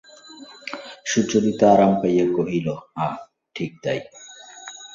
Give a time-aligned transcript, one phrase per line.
[1.05, 2.67] সুচরিতা আরাম পাইয়া কহিল,
[2.97, 3.15] হাঁ,
[3.55, 3.99] ঠিক তাই।